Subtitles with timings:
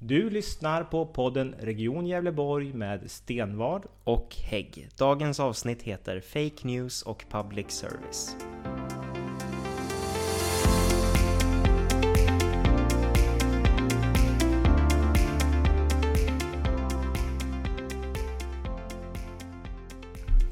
[0.00, 3.86] Du lyssnar på podden Region Gävleborg med Stenvard.
[4.04, 4.88] och Hägg.
[4.98, 8.36] Dagens avsnitt heter Fake News och Public Service.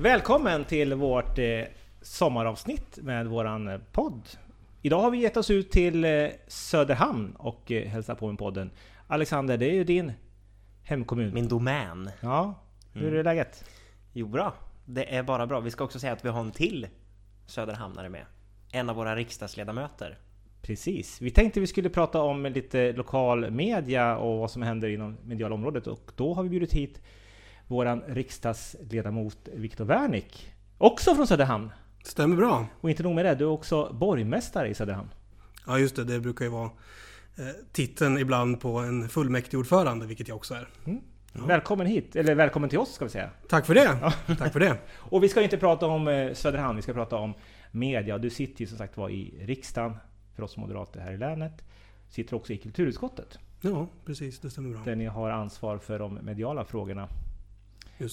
[0.00, 1.44] Välkommen till vårt eh,
[2.02, 4.22] sommaravsnitt med våran eh, podd.
[4.82, 8.70] Idag har vi gett oss ut till eh, Söderhamn och hälsat på med podden.
[9.07, 10.12] Alexander, det är ju din
[10.82, 11.34] hemkommun.
[11.34, 12.10] Min domän.
[12.20, 12.55] Ja,
[12.92, 13.19] hur Mm.
[13.19, 13.64] är läget?
[14.12, 14.55] Jo, bra.
[14.84, 15.60] Det är bara bra.
[15.60, 16.87] Vi ska också säga att vi har en till
[17.47, 18.24] Söderhamnare med.
[18.73, 20.19] En av våra riksdagsledamöter.
[20.62, 21.20] Precis.
[21.20, 25.55] Vi tänkte vi skulle prata om lite lokal media och vad som händer inom mediala
[25.55, 27.00] området och då har vi bjudit hit
[27.66, 30.52] våran riksdagsledamot Viktor Wernick.
[30.78, 31.70] Också från Söderhamn.
[32.05, 32.66] Stämmer bra.
[32.80, 35.09] Och inte nog med det, du är också borgmästare i Söderhamn.
[35.66, 36.70] Ja just det, det brukar ju vara
[37.72, 40.68] titeln ibland på en fullmäktigeordförande, vilket jag också är.
[41.32, 43.30] Välkommen hit, eller välkommen till oss ska vi säga.
[43.48, 44.12] Tack för det!
[44.38, 44.78] Tack för det!
[44.94, 47.34] Och vi ska inte prata om eh, Söderhamn, vi ska prata om
[47.70, 48.19] media.
[48.19, 49.96] Du sitter ju som sagt var i riksdagen
[50.34, 51.64] för oss moderater här i länet.
[52.08, 54.80] Sitter också i kulturutskottet Ja, precis, det stämmer bra.
[54.84, 57.08] där ni har ansvar för de mediala frågorna.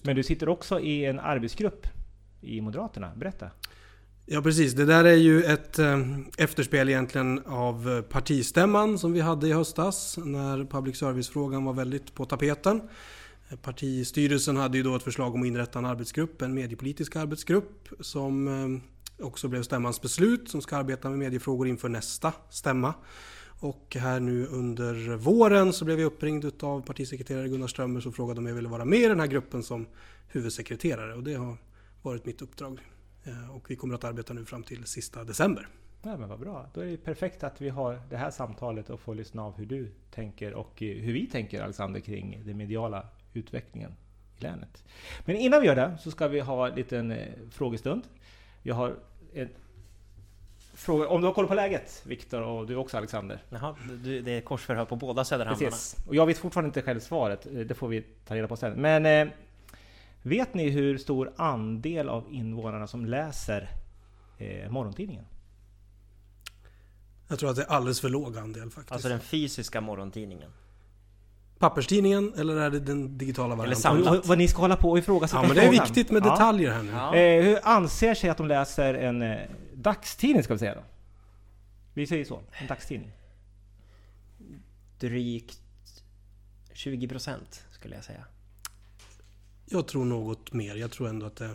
[0.03, 1.87] Men du sitter också i en arbetsgrupp
[2.41, 3.11] i Moderaterna.
[3.15, 3.49] Berätta.
[4.25, 5.99] Ja precis, det där är ju ett eh,
[6.37, 12.15] efterspel egentligen av eh, partistämman som vi hade i höstas när public service-frågan var väldigt
[12.15, 12.81] på tapeten.
[13.49, 17.89] Eh, partistyrelsen hade ju då ett förslag om att inrätta en arbetsgrupp, en mediepolitisk arbetsgrupp
[17.99, 18.81] som
[19.21, 22.93] också blev stämmans beslut som ska arbeta med mediefrågor inför nästa stämma.
[23.59, 28.39] Och här nu under våren så blev jag uppringd av partisekreterare Gunnar Strömmer som frågade
[28.39, 29.87] om jag ville vara med i den här gruppen som
[30.27, 31.57] huvudsekreterare och det har
[32.01, 32.92] varit mitt uppdrag.
[33.23, 35.67] Eh, Och vi kommer att arbeta nu fram till sista december.
[36.01, 36.69] Ja, men vad bra.
[36.73, 39.65] Då är det perfekt att vi har det här samtalet och får lyssna av hur
[39.65, 43.95] du tänker och eh, hur vi tänker Alexander kring den mediala utvecklingen
[44.37, 44.83] i länet.
[45.25, 48.03] Men innan vi gör det så ska vi ha en liten eh, frågestund.
[48.63, 48.95] Jag har
[49.33, 49.49] en
[50.73, 53.43] fråga, om du har koll på läget Viktor och du också Alexander.
[53.49, 55.71] Jaha, du, det är korsförhör på båda Söderhamnarna.
[55.71, 56.05] Precis.
[56.07, 57.47] Och jag vet fortfarande inte själv svaret.
[57.67, 58.81] Det får vi ta reda på sen.
[58.81, 59.33] Men eh,
[60.23, 63.69] vet ni hur stor andel av invånarna som läser
[64.37, 65.25] eh, morgontidningen?
[67.27, 68.91] Jag tror att det är alldeles för låg andel faktiskt.
[68.91, 70.51] Alltså den fysiska morgontidningen.
[71.59, 73.81] Papperstidningen eller är det den digitala varianten?
[73.81, 74.19] samlat.
[74.19, 75.85] Och, vad ni ska hålla på och ifrågasätta Ja men det är frågan.
[75.85, 76.31] viktigt med Ja.
[76.31, 76.91] detaljer här nu.
[76.91, 77.15] Ja.
[77.15, 79.39] Eh, hur anser sig att de läser en eh,
[79.73, 80.83] dagstidning ska vi säga då?
[81.93, 83.11] Vi säger så, en dagstidning.
[84.99, 85.59] Drygt
[86.73, 87.37] 20%
[87.71, 88.25] skulle jag säga.
[89.73, 90.75] Jag tror något mer.
[90.75, 91.49] Jag tror ändå att det,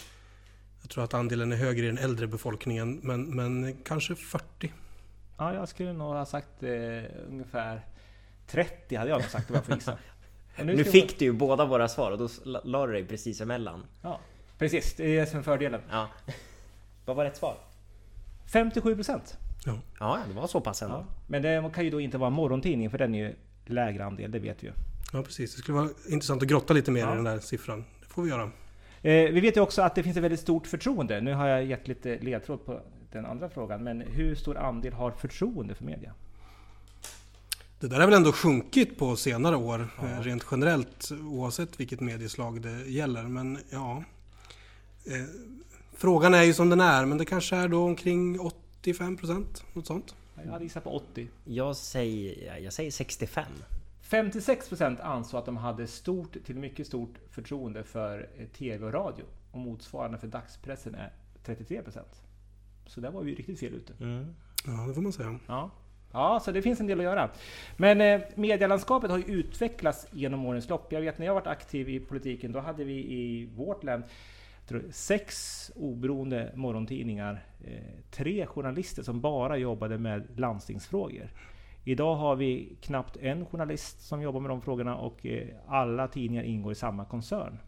[0.80, 4.72] Jag tror att andelen är högre i den äldre befolkningen men, men kanske 40.
[5.38, 6.70] Ja, jag skulle nog ha sagt eh,
[7.28, 7.86] ungefär
[8.46, 9.98] 30 hade jag nog sagt om jag får gissa.
[10.64, 13.82] Nu ska fick du ju båda våra svar och då la du dig precis emellan.
[14.02, 14.20] Ja,
[14.58, 14.94] precis.
[14.96, 15.80] Det är det som är fördelen.
[15.90, 16.08] Ja.
[17.04, 17.56] Vad var rätt svar?
[18.52, 19.38] 57 procent.
[19.66, 19.78] Ja.
[20.00, 20.96] Ja, det var så pass ändå.
[20.96, 21.14] Ja.
[21.26, 23.34] Men det kan ju då inte vara en morgontidning för den är ju
[23.66, 24.72] lägre andel, det vet vi ju.
[25.12, 25.54] ja precis.
[25.54, 27.12] Det skulle vara intressant att grotta lite mer Ja.
[27.12, 27.84] i den där siffran.
[28.08, 28.50] Det får vi göra.
[29.02, 31.20] Eh, vi vet ju också att det finns ett väldigt stort förtroende.
[31.20, 32.80] Nu har jag gett lite ledtråd på
[33.12, 33.84] den andra frågan.
[33.84, 36.12] Men hur stor andel har förtroende för media?
[37.80, 40.08] Det där har väl ändå sjunkit på senare år Ja.
[40.08, 43.22] eh, rent generellt oavsett vilket medieslag det gäller.
[43.22, 44.04] Men ja.
[45.06, 45.12] Eh,
[45.96, 49.64] frågan är ju som den är men det kanske är då omkring 85 procent.
[49.72, 50.14] Något sånt.
[50.44, 51.28] Jag hade gissat på 80.
[51.44, 53.44] Jag säger, jag säger 65.
[54.10, 59.24] 56% ansåg att de hade stort till mycket stort förtroende för eh, TV och radio.
[59.50, 61.12] Och motsvarande för dagspressen är
[61.44, 62.00] 33%.
[62.86, 63.92] Så där var vi ju riktigt fel ute.
[64.00, 64.34] Mm.
[64.66, 65.38] Ja det får man säga.
[65.46, 65.70] Ja.
[66.12, 67.30] Ja, så det finns en del att göra.
[67.76, 70.92] Men eh, medielandskapet har ju utvecklats genom årens lopp.
[70.92, 74.04] Jag vet när jag varit aktiv i politiken, då hade vi i vårt län
[74.68, 77.44] tror sex oberoende morgontidningar.
[77.64, 81.30] Eh, tre journalister som bara jobbade med landstingsfrågor.
[81.84, 86.42] Idag har vi knappt en journalist som jobbar med de frågorna och eh, alla tidningar
[86.42, 87.58] ingår i samma koncern.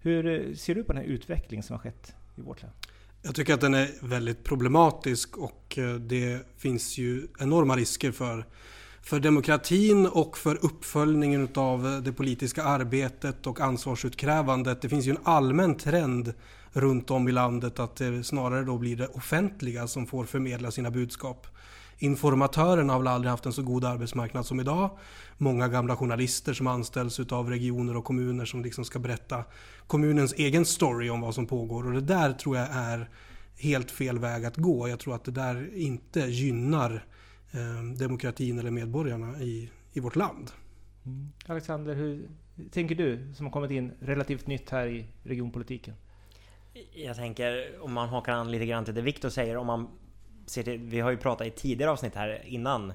[0.00, 2.70] Hur eh, ser du på den här utvecklingen som har skett i vårt län?
[3.22, 8.46] Jag tycker att den är väldigt problematisk och eh, det finns ju enorma risker för,
[9.02, 14.82] för demokratin och för uppföljningen av det politiska arbetet och ansvarsutkrävandet.
[14.82, 16.34] Det finns ju en allmän trend
[16.72, 20.90] runt om i landet att det snarare då blir det offentliga som får förmedla sina
[20.90, 21.46] budskap.
[21.98, 24.90] Informatörerna har väl aldrig haft en så god arbetsmarknad som idag.
[25.38, 29.44] Många gamla journalister som anställs av regioner och kommuner som liksom ska berätta
[29.86, 31.86] kommunens egen story om vad som pågår.
[31.86, 33.10] Och det där tror jag är
[33.58, 34.88] helt fel väg att gå.
[34.88, 37.04] Jag tror att det där inte gynnar
[37.52, 40.50] eh, demokratin eller medborgarna i, i vårt land.
[41.06, 41.32] Mm.
[41.46, 42.28] Alexander, hur
[42.70, 45.94] tänker du som har kommit in relativt nytt här i regionpolitiken?
[46.94, 49.88] Jag tänker om man hakar an lite grann till det Viktor säger om man
[50.46, 52.92] ser till, Vi har ju pratat i tidigare avsnitt här innan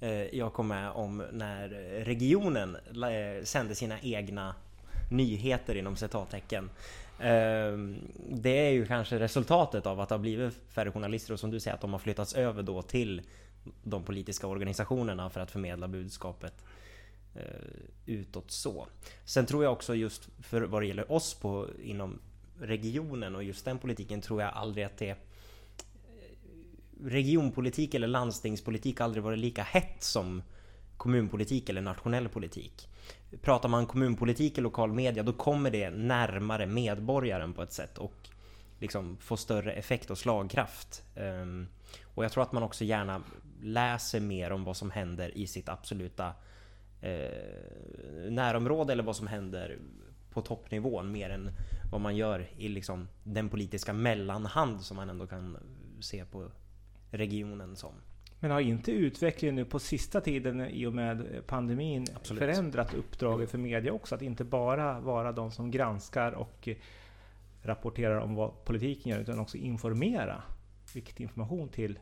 [0.00, 1.68] eh, jag kom med om när
[2.04, 4.54] regionen eh, sände sina egna
[5.10, 6.70] nyheter inom citattecken.
[7.20, 7.96] Ehm,
[8.30, 11.60] det är ju kanske resultatet av att det har blivit färre journalister och som du
[11.60, 13.22] säger att de har flyttats över då till
[13.82, 16.54] de politiska organisationerna för att förmedla budskapet
[17.34, 17.42] eh,
[18.06, 18.86] utåt så.
[19.24, 22.18] Sen tror jag också just för vad det gäller oss på, inom
[22.60, 25.16] regionen och just den politiken tror jag aldrig att det
[27.04, 30.42] regionpolitik eller landstingspolitik aldrig varit lika hett som
[30.96, 32.88] kommunpolitik eller nationell politik.
[33.40, 38.28] Pratar man kommunpolitik i lokal media då kommer det närmare medborgaren på ett sätt och
[38.78, 41.02] liksom får större effekt och slagkraft.
[41.16, 41.68] Ehm,
[42.14, 43.22] och jag tror att man också gärna
[43.62, 46.32] läser mer om vad som händer i sitt absoluta
[47.00, 49.78] eh, närområde eller vad som händer
[50.30, 51.50] på toppnivån mer än
[51.90, 55.58] vad man gör i liksom den politiska mellanhand som man ändå kan
[56.00, 56.50] se på
[57.12, 57.92] regionen som.
[58.40, 62.38] Men har inte utvecklingen nu på sista tiden i och med pandemin Absolut.
[62.38, 64.14] förändrat uppdraget för media också?
[64.14, 66.68] Att inte bara vara de som granskar och
[67.62, 70.42] rapporterar om vad politiken gör utan också informera
[70.94, 71.98] viktig information till,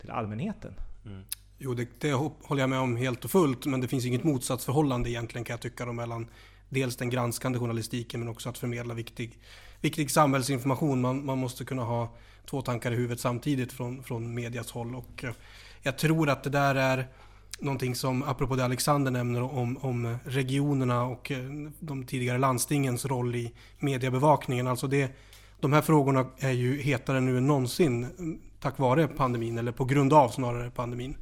[0.00, 0.74] till allmänheten.
[1.04, 1.22] Mm.
[1.58, 5.10] Jo, det, det, håller jag med om helt och fullt, men det finns inget motsatsförhållande
[5.10, 6.26] egentligen kan jag tycka mellan
[6.68, 9.38] dels den granskande journalistiken men också att förmedla viktig,
[9.80, 11.00] viktig samhällsinformation.
[11.00, 12.16] Man, man måste kunna ha
[12.50, 14.94] två tankar i huvudet samtidigt från, från medias håll.
[14.94, 15.30] Och eh,
[15.82, 17.06] jag tror att det där är
[17.58, 21.38] någonting som, apropå det Alexander nämner om, om regionerna och eh,
[21.80, 24.66] de tidigare landstingens roll i mediebevakningen.
[24.66, 25.10] Alltså det,
[25.60, 29.84] de här frågorna är ju hetare nu än någonsin mm, tack vare pandemin, eller på
[29.84, 31.16] grund av snarare pandemin.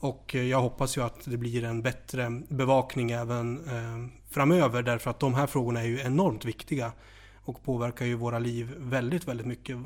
[0.00, 5.10] Och eh, jag hoppas ju att det blir en bättre bevakning även eh, framöver därför
[5.10, 6.92] att de här frågorna är ju enormt viktiga
[7.48, 9.78] och påverkar ju våra liv väldigt, väldigt mycket.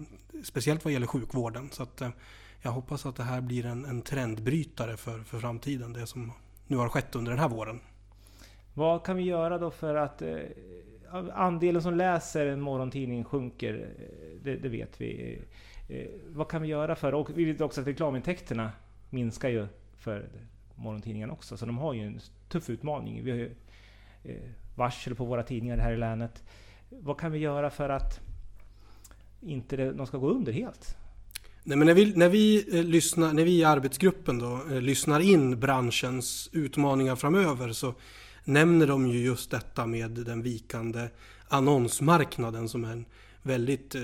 [0.45, 1.69] Speciellt vad gäller sjukvården.
[1.73, 2.09] Så att, eh,
[2.63, 6.33] jag hoppas att det här blir en, en trendbrytare för, för framtiden, det som
[6.67, 7.81] nu har skett under den här våren.
[8.75, 10.39] Vad kan vi göra då för att eh,
[11.33, 13.75] andelen som läser en morgontidning sjunker?
[13.99, 15.39] Eh, det, det vet vi.
[15.89, 18.73] Eh, eh, vad kan vi göra för, och vi vet också att reklamintäkterna
[19.11, 19.67] minskar ju
[19.97, 20.29] för
[20.75, 23.25] morgontidningarna också, så de har ju en tuff utmaning.
[23.25, 23.55] Vi har ju
[24.25, 24.37] eh,
[24.75, 26.43] varsel på våra tidningar här i länet.
[27.01, 28.21] Vad kan vi göra för att
[29.41, 30.97] inte det, de ska gå under helt?
[31.63, 35.21] Nej, men när vi, när vi, eh, lyssnar, när vi i arbetsgruppen då, eh, lyssnar
[35.21, 37.95] in branschens utmaningar framöver så
[38.45, 41.09] nämner de ju just detta med den vikande
[41.49, 43.05] annonsmarknaden som en
[43.43, 44.01] väldigt eh,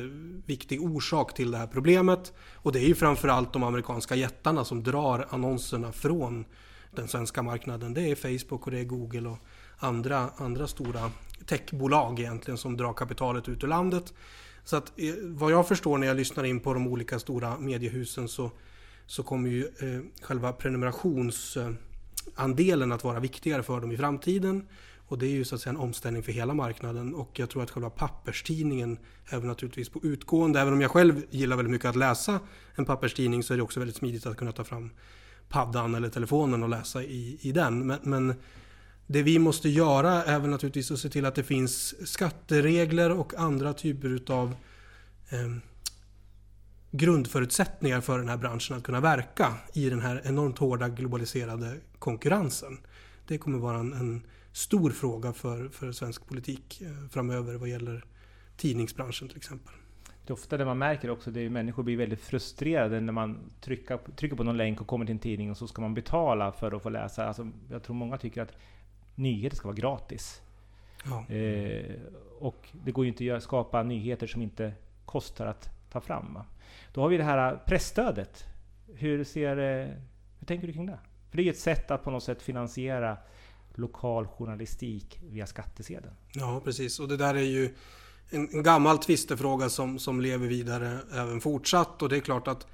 [0.47, 2.33] viktig orsak till det här problemet.
[2.55, 6.45] Och det är ju framförallt de amerikanska jättarna som drar annonserna från
[6.91, 7.95] den svenska marknaden.
[7.95, 9.39] Det är Facebook och det är Google och
[9.79, 11.11] andra, andra stora
[11.47, 14.15] techbolag egentligen som drar kapitalet ut ur landet.
[14.65, 18.29] Så att eh, vad jag förstår när jag lyssnar in på de olika stora mediehusen
[18.29, 18.51] så,
[19.07, 24.67] så kommer ju eh, själva prenumerationsandelen att vara viktigare för dem i framtiden.
[25.09, 27.63] Och det är ju så att säga en omställning för hela marknaden och jag tror
[27.63, 30.61] att själva papperstidningen är naturligtvis på utgående.
[30.61, 32.41] Även om jag själv gillar väldigt mycket att läsa
[32.75, 34.91] en papperstidning så är det också väldigt smidigt att kunna ta fram
[35.49, 37.87] paddan eller telefonen och läsa i, i den.
[37.87, 38.35] Men, men
[39.11, 43.35] det vi måste göra är väl naturligtvis att se till att det finns skatteregler och
[43.35, 44.55] andra typer utav
[45.29, 45.57] eh,
[46.91, 52.79] grundförutsättningar för den här branschen att kunna verka i den här enormt hårda globaliserade konkurrensen.
[53.27, 54.23] Det kommer vara en, en
[54.53, 58.05] stor fråga för, för svensk politik eh, framöver vad gäller
[58.57, 59.75] tidningsbranschen till exempel.
[60.27, 63.13] Det är ofta det man märker också, det är att människor blir väldigt frustrerade när
[63.13, 65.95] man trycker, trycker på någon länk och kommer till en tidning och så ska man
[65.95, 67.27] betala för att få läsa.
[67.27, 68.53] Alltså, jag tror många tycker att
[69.19, 70.41] nyheter ska vara gratis.
[71.05, 71.35] Ja.
[71.35, 71.95] Eh,
[72.39, 74.73] och det går ju inte att skapa nyheter som inte
[75.05, 76.35] kostar att ta fram.
[76.35, 76.47] Va?
[76.93, 78.45] Då har vi det här pressstödet.
[78.95, 79.57] Hur, ser,
[80.39, 80.99] hur tänker du kring det?
[81.31, 83.17] För det är ett sätt att på något sätt finansiera
[83.75, 86.15] lokal journalistik via skattsedeln.
[86.33, 87.01] Ja, precis.
[87.01, 87.75] Och det där är ju
[88.31, 92.03] en, en gammal tvistefråga som, som lever vidare även fortsatt.
[92.03, 92.67] Och det är klart att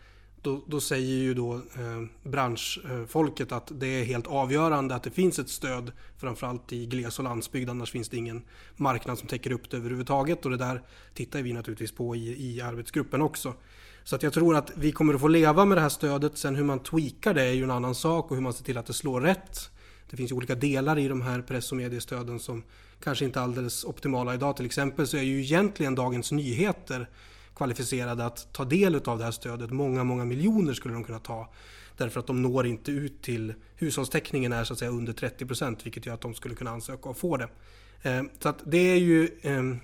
[0.44, 5.38] då, då säger ju då eh, branschfolket att det är helt avgörande att det finns
[5.38, 8.42] ett stöd framförallt i gles och landsbygd annars finns det ingen
[8.76, 10.82] marknad som täcker upp det överhuvudtaget och det där
[11.14, 13.54] tittar vi naturligtvis på i, i arbetsgruppen också.
[14.04, 16.38] Så att jag tror att vi kommer att få leva med det här stödet.
[16.38, 18.78] Sen hur man tweakar det är ju en annan sak och hur man ser till
[18.78, 19.70] att det slår rätt.
[20.10, 22.64] Det finns ju olika delar i de här press och mediestöden som
[23.00, 24.56] kanske inte är alldeles optimala idag.
[24.56, 27.08] Till exempel så är ju egentligen Dagens Nyheter
[27.54, 29.70] kvalificerade att ta del av det här stödet.
[29.70, 31.52] Många, många miljoner skulle de kunna ta.
[31.96, 35.86] Därför att de når inte ut till hushållstäckningen är så att säga under 30 procent
[35.86, 37.48] vilket gör att de skulle kunna ansöka och få det.
[38.02, 39.78] Eh, så att det är ju ehm,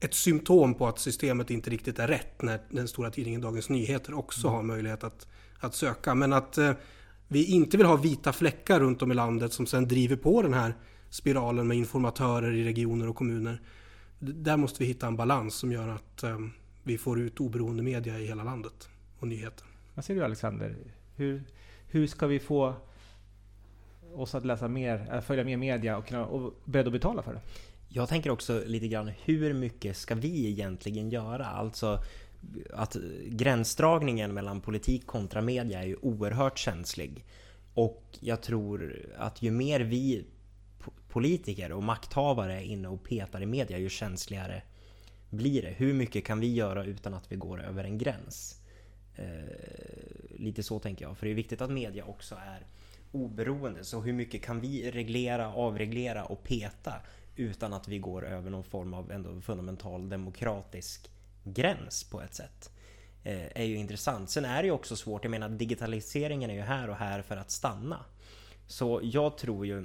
[0.00, 4.14] ett symptom på att systemet inte riktigt är rätt när den stora tidningen Dagens Nyheter
[4.14, 4.56] också mm.
[4.56, 5.26] har möjlighet att,
[5.60, 6.14] att söka.
[6.14, 6.72] Men att eh,
[7.28, 10.54] vi inte vill ha vita fläckar runt om i landet som sen driver på den
[10.54, 10.74] här
[11.10, 13.60] spiralen med informatörer i regioner och kommuner.
[14.18, 16.38] Där måste vi hitta en balans som gör att eh,
[16.82, 19.66] vi får ut oberoende media i hela landet och nyheter.
[19.94, 20.76] Vad säger du Alexander?
[21.16, 21.42] Hur,
[21.88, 22.74] hur ska vi få
[24.14, 27.40] oss att läsa mer, äh, följa mer media och, och beredda att betala för det?
[27.88, 31.46] Jag tänker också lite grann, hur mycket ska vi egentligen göra?
[31.46, 31.98] Alltså
[32.74, 32.96] att
[33.26, 37.24] gränsdragningen mellan politik kontra media är ju oerhört känslig.
[37.74, 40.24] Och jag tror att ju mer vi
[41.18, 44.62] politiker och makthavare är inne och petar i media, ju känsligare
[45.30, 45.70] blir det.
[45.70, 48.60] Hur mycket kan vi göra utan att vi går över en gräns?
[49.16, 49.24] Eh,
[50.36, 52.66] lite så tänker jag, för det är viktigt att media också är
[53.12, 53.84] oberoende.
[53.84, 56.94] Så hur mycket kan vi reglera, avreglera och peta
[57.36, 61.10] utan att vi går över någon form av ändå fundamental demokratisk
[61.44, 62.70] gräns på ett sätt?
[63.24, 64.30] Eh, är ju intressant.
[64.30, 67.36] Sen är det ju också svårt, jag menar digitaliseringen är ju här och här för
[67.36, 68.04] att stanna.
[68.66, 69.84] Så jag tror ju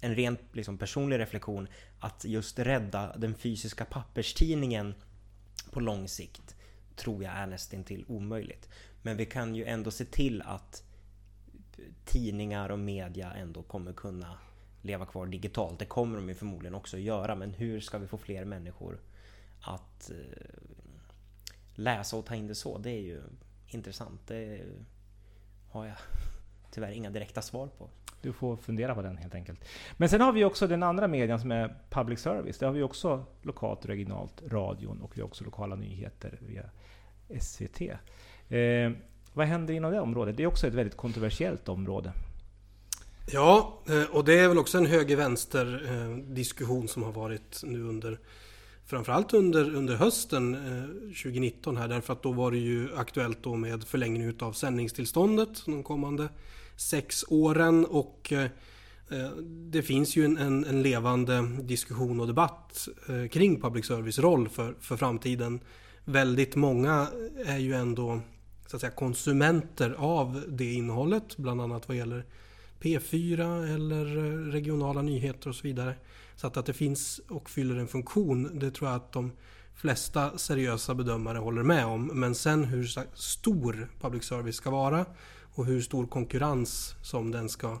[0.00, 4.94] en rent liksom, personlig reflektion att just rädda den fysiska papperstidningen
[5.70, 6.56] på lång sikt
[6.96, 8.68] tror jag är nästintill omöjligt.
[9.02, 10.82] Men vi kan ju ändå se till att
[12.04, 14.38] tidningar och media ändå kommer kunna
[14.82, 15.78] leva kvar digitalt.
[15.78, 19.00] Det kommer de ju förmodligen också göra, men hur ska vi få fler människor
[19.60, 20.16] att eh,
[21.74, 22.78] läsa och ta in det så?
[22.78, 23.22] Det är ju
[23.66, 24.20] intressant.
[24.26, 24.62] Det
[25.70, 25.96] har jag
[26.70, 27.90] tyvärr inga direkta svar på.
[28.22, 29.64] Du får fundera på den helt enkelt.
[29.96, 32.58] Men sen har vi också den andra medien som är public service.
[32.58, 36.64] Där har vi också lokalt och regionalt radion och vi har också lokala nyheter via
[37.40, 37.80] SVT.
[37.80, 38.90] Eh,
[39.32, 40.36] vad händer inom det området?
[40.36, 42.12] Det är också ett väldigt kontroversiellt område.
[43.32, 48.18] Ja, eh, och det är väl också en höger-vänster-diskussion eh, som har varit nu under
[48.88, 50.82] Framförallt under, under hösten eh,
[51.22, 55.82] 2019 här därför att då var det ju aktuellt då med förlängning utav sändningstillståndet de
[55.82, 56.28] kommande
[56.78, 58.50] sex åren och eh,
[59.10, 64.18] eh, det finns ju en, en, en, levande diskussion och debatt eh, kring public service
[64.18, 65.60] roll för, för framtiden.
[66.04, 67.06] Väldigt många
[67.46, 68.20] är ju ändå
[68.66, 72.24] så att säga, konsumenter av det innehållet, bland annat vad gäller
[72.80, 74.04] P4 eller
[74.50, 75.94] regionala nyheter och så vidare.
[76.36, 79.32] Så att, att det finns och fyller en funktion, det tror jag att de
[79.74, 82.06] flesta seriösa bedömare håller med om.
[82.06, 85.06] Men sen hur stor public service ska vara
[85.58, 87.78] och hur stor konkurrens som den ska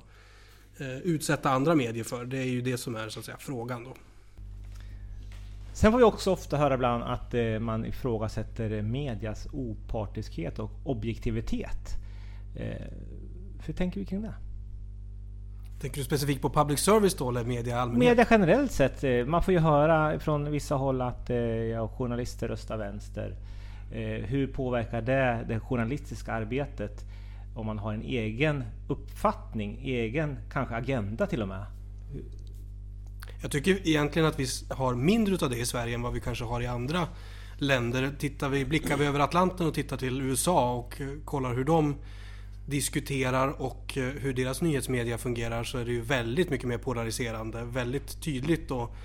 [0.78, 3.84] eh, utsätta andra medier för, det är ju det som är så att säga frågan
[3.84, 3.94] då.
[5.72, 11.96] Sen får vi också ofta höra ibland att eh, man ifrågasätter medias opartiskhet och objektivitet.
[12.56, 12.86] Eh,
[13.66, 14.34] hur tänker vi kring det?
[15.80, 18.10] Tänker du specifikt på public service då eller media allmänhet?
[18.10, 19.04] Media generellt sett.
[19.04, 21.30] Eh, man får ju höra från vissa håll att
[21.72, 23.36] ja, journalister röstar vänster.
[24.24, 27.04] Hur påverkar det det journalistiska arbetet
[27.58, 31.66] om man har en egen uppfattning, egen kanske agenda till och med?
[33.42, 36.44] Jag tycker egentligen att vi har mindre av det i Sverige än vad vi kanske
[36.44, 37.08] har i andra
[37.58, 38.10] länder.
[38.18, 41.96] Tittar vi, blickar vi över Atlanten och tittar till USA och eh, kollar hur de
[42.66, 47.64] diskuterar och eh, hur deras nyhetsmedia fungerar så är det ju väldigt mycket mer polariserande.
[47.64, 48.96] Väldigt tydligt och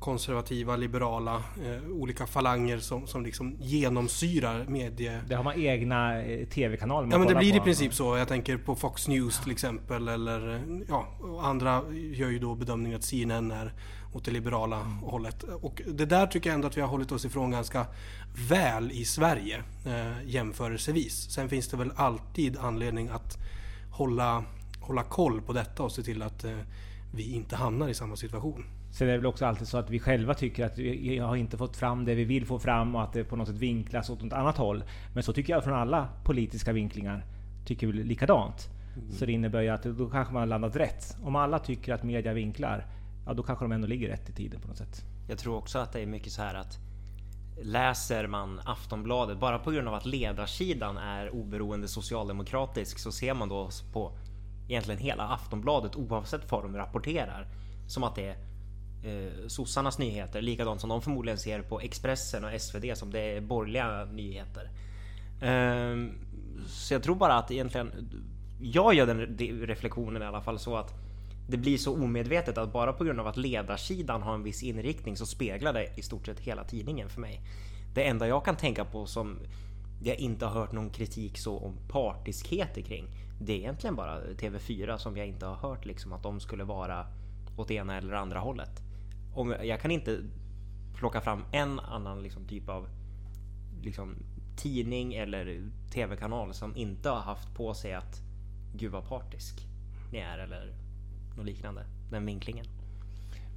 [0.00, 5.20] konservativa, liberala, eh, olika falanger som, som liksom genomsyrar medie...
[5.28, 7.56] Det har man egna eh, TV-kanaler Ja men det blir på.
[7.56, 8.16] i princip så.
[8.16, 11.06] Jag tänker på Fox News till exempel eller eh, ja,
[11.42, 13.72] andra gör ju då bedömningen att CNN är
[14.12, 14.98] åt det liberala mm.
[14.98, 15.42] hållet.
[15.42, 17.86] Och det där tycker jag ändå att vi har hållit oss ifrån ganska
[18.48, 21.30] väl i Sverige eh, jämförelsevis.
[21.30, 23.38] Sen finns det väl alltid anledning att
[23.90, 24.44] hålla,
[24.80, 26.58] hålla koll på detta och se till att eh,
[27.14, 28.79] vi inte hamnar i samma situation.
[28.90, 31.56] Sen är det väl också alltid så att vi själva tycker att vi har inte
[31.56, 34.22] fått fram det vi vill få fram och att det på något sätt vinklas åt
[34.22, 34.84] något annat håll.
[35.14, 37.24] Men så tycker jag från alla politiska vinklingar
[37.66, 38.68] tycker vi likadant.
[38.96, 39.12] Mm.
[39.12, 41.16] Så det innebär ju att då kanske man har landat rätt.
[41.22, 42.86] Om alla tycker att media vinklar,
[43.26, 45.04] ja då kanske de ändå ligger rätt i tiden på något sätt.
[45.28, 46.78] Jag tror också att det är mycket så här att
[47.62, 53.48] läser man Aftonbladet bara på grund av att ledarsidan är oberoende socialdemokratisk så ser man
[53.48, 54.12] då på
[54.68, 57.46] egentligen hela Aftonbladet oavsett vad de rapporterar
[57.86, 58.49] som att det är
[59.04, 63.40] eh, sossarnas nyheter, likadant som de förmodligen ser på Expressen och SvD som det är
[63.40, 64.70] borgerliga nyheter.
[65.40, 66.12] Eh,
[66.66, 67.92] så jag tror bara att egentligen,
[68.60, 69.20] jag gör den
[69.66, 70.94] reflektionen i alla fall så att
[71.48, 75.16] det blir så omedvetet att bara på grund av att ledarsidan har en viss inriktning
[75.16, 77.40] så speglar det i stort sett hela tidningen för mig.
[77.94, 79.38] Det enda jag kan tänka på som
[80.02, 83.06] jag inte har hört någon kritik så om partiskheter kring.
[83.40, 87.06] Det är egentligen bara TV4 som jag inte har hört liksom att de skulle vara
[87.56, 88.82] åt ena eller andra hållet.
[89.34, 90.20] Om jag kan inte
[90.94, 92.88] plocka fram en annan liksom typ av
[93.82, 94.14] liksom
[94.56, 98.20] tidning eller tv-kanal som inte har haft på sig att
[98.76, 99.66] gud vad partisk
[100.12, 100.74] ni är eller
[101.36, 101.84] något liknande.
[102.10, 102.66] Den vinklingen.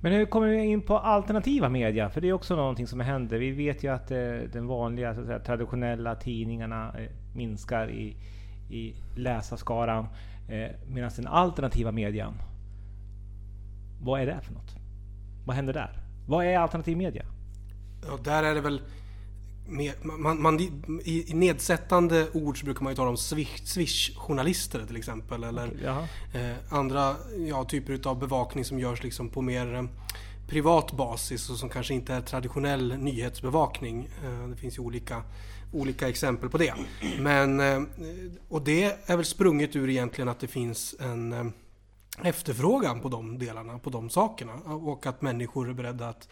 [0.01, 2.09] Men hur kommer vi in på alternativa media?
[2.09, 3.39] För det är också någonting som händer.
[3.39, 4.17] Vi vet ju att eh,
[4.53, 8.15] den vanliga så att säga, traditionella tidningarna eh, minskar i,
[8.69, 10.07] i läsarskaran.
[10.49, 12.33] Eh, Medan den alternativa median,
[14.01, 14.82] vad är det för något?
[15.45, 15.99] Vad händer där?
[16.27, 17.25] Vad är alternativ media?
[18.07, 18.81] Ja, där är det väl...
[19.67, 24.97] Mer, man, man, i, I nedsättande ord så brukar man ju tala om swish-journalister till
[24.97, 25.43] exempel.
[25.43, 25.67] Eller
[26.33, 27.15] eh, andra
[27.47, 29.83] ja, typer av bevakning som görs liksom på mer eh,
[30.47, 34.09] privat basis och som kanske inte är traditionell nyhetsbevakning.
[34.23, 35.23] Eh, det finns ju olika,
[35.71, 36.73] olika exempel på det.
[37.19, 37.81] Men, eh,
[38.49, 41.45] och det är väl sprunget ur egentligen att det finns en eh,
[42.21, 44.53] efterfrågan på de delarna, på de sakerna.
[44.65, 46.27] Och att människor är beredda att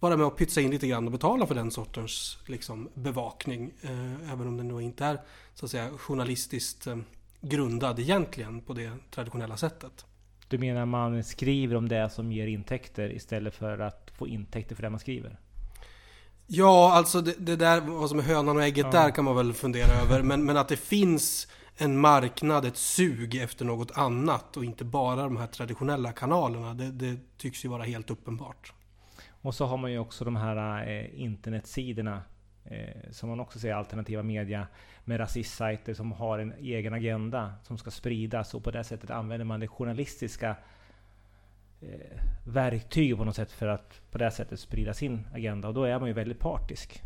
[0.00, 3.72] vara med och pytsa in lite grann och betala för den sortens liksom, bevakning.
[3.80, 5.20] Eh, även om den då inte är
[5.54, 6.96] så att säga, journalistiskt eh,
[7.40, 10.04] grundad egentligen på det traditionella sättet.
[10.48, 14.82] Du menar man skriver om det som ger intäkter istället för att få intäkter för
[14.82, 15.38] det man skriver?
[16.46, 19.02] Ja, alltså det, det där, vad som är hönan och ägget ja.
[19.02, 20.22] där kan man väl fundera över.
[20.22, 25.22] Men, men att det finns en marknad, ett sug efter något annat och inte bara
[25.22, 26.74] de här traditionella kanalerna.
[26.74, 28.72] Det, det tycks ju vara helt uppenbart.
[29.42, 32.22] Och så har man ju också de här eh, internetsidorna
[32.64, 34.66] eh, som man också ser alternativa media
[35.04, 39.44] med rasistsajter som har en egen agenda som ska spridas och på det sättet använder
[39.44, 40.56] man det journalistiska
[41.80, 45.84] eh, verktyg på något sätt för att på det sättet sprida sin agenda och då
[45.84, 47.02] är man ju väldigt partisk.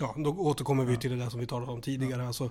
[0.00, 2.20] Ja, då återkommer vi till det där som vi talade om tidigare.
[2.20, 2.26] Ja.
[2.26, 2.50] Alltså,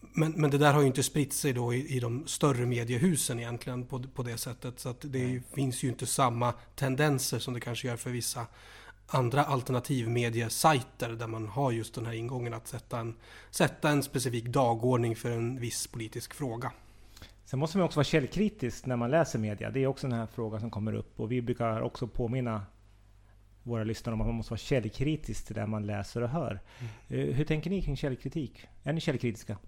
[0.00, 3.38] men, men det där har ju inte spritt sig då i, i de större mediehusen
[3.38, 4.80] egentligen på, på det sättet.
[4.80, 8.46] Så att det ju, finns ju inte samma tendenser som det kanske gör för vissa
[9.06, 13.16] andra alternativmediesajter där man har just den här ingången att sätta en,
[13.50, 16.72] sätta en specifik dagordning för en viss politisk fråga.
[17.44, 19.70] Sen måste man också vara källkritisk när man läser media.
[19.70, 22.66] Det är också den här frågan som kommer upp och vi brukar också påminna
[23.62, 26.60] våra lyssnare om att man måste vara källkritisk till det man läser och hör.
[26.78, 26.90] Mm.
[27.28, 28.66] Eh, hur tänker ni kring källkritik?
[28.82, 29.58] Är ni källkritiska?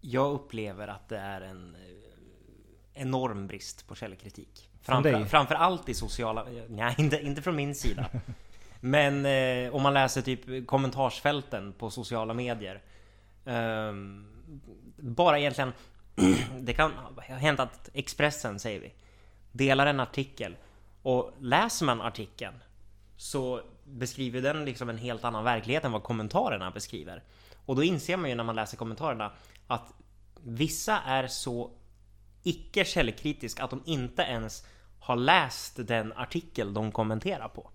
[0.00, 4.70] Jag upplever att det är en eh, enorm brist på källkritik.
[4.82, 6.46] Framför, framför allt i sociala...
[6.68, 8.06] Nej, inte, inte från min sida.
[8.80, 12.82] Men eh, om man läser typ kommentarsfälten på sociala medier.
[13.44, 13.92] Eh,
[14.96, 15.72] bara egentligen...
[16.60, 16.92] det kan
[17.28, 18.92] ha hänt att Expressen, säger vi,
[19.52, 20.56] delar en artikel.
[21.02, 22.54] Och läser man artikeln
[23.16, 27.22] så beskriver den liksom en helt annan verklighet än vad kommentarerna beskriver.
[27.66, 29.32] Och då inser man ju när man läser kommentarerna
[29.66, 29.92] att
[30.42, 31.70] vissa är så
[32.42, 34.66] icke källkritiska att de inte ens
[35.00, 37.70] har läst den artikel de kommenterar på.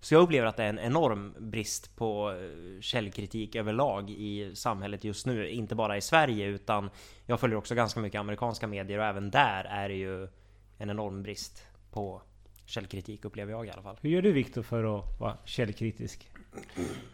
[0.00, 5.04] Så jag upplever att det är en enorm brist på eh, källkritik överlag i samhället
[5.04, 5.48] just nu.
[5.50, 6.90] Inte bara i Sverige utan
[7.26, 10.24] jag följer också ganska mycket amerikanska medier och även där är det ju
[10.78, 12.22] en enorm brist på
[12.66, 13.98] källkritik upplever jag i alla fall.
[14.00, 16.30] Hur gör du Viktor för att vara källkritisk?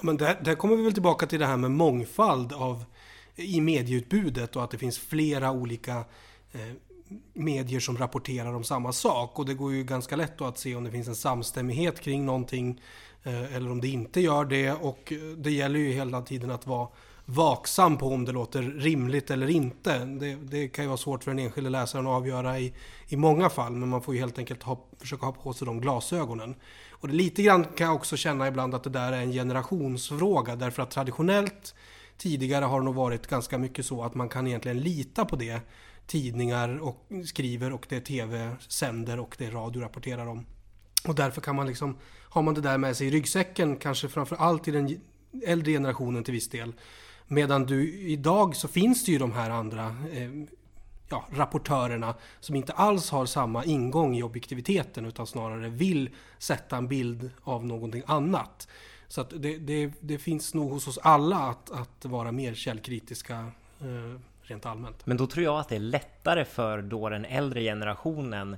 [0.03, 2.85] Men där, där kommer vi väl tillbaka till det här med mångfald av
[3.37, 6.05] i medieutbudet och att det finns flera olika
[6.53, 6.61] eh,
[7.33, 9.39] medier som rapporterar om samma sak.
[9.39, 12.81] Och det går ju ganska lätt att se om det finns en samstämmighet kring någonting
[13.23, 14.73] eh, eller om det inte gör det.
[14.73, 16.89] Och eh, det gäller ju hela tiden att vara
[17.27, 19.99] vaksam på om det låter rimligt eller inte.
[19.99, 22.75] Det, det kan ju vara svårt för den enskilde läsaren att avgöra i,
[23.09, 25.81] i många fall, men man får ju helt enkelt ha, försöka ha på sig de
[25.81, 26.55] glasögonen.
[26.91, 30.57] Och det lite grann kan jag också känna ibland att det där är en generationsfråga,
[30.57, 31.75] därför att traditionellt
[32.25, 35.61] tidigare har det nog varit ganska mycket så att man kan egentligen lita på det
[36.07, 40.47] tidningar och skriver och det tv sänder och det radio rapporterar om.
[41.09, 41.97] Och därför kan man liksom,
[42.29, 45.01] har man det där med sig i ryggsäcken, kanske framför allt i den
[45.47, 46.73] äldre generationen till viss del.
[47.27, 50.31] Medan du idag så finns det ju de här andra eh,
[51.09, 56.89] ja, rapportörerna som inte alls har samma ingång i objektiviteten utan snarare vill sätta en
[56.89, 58.69] bild av någonting annat.
[59.15, 63.51] Så att det, det, det finns nog hos oss alla att, att vara mer källkritiska
[63.81, 65.07] eh, rent allmänt.
[65.07, 68.57] Men då tror jag att det är lättare för då den äldre generationen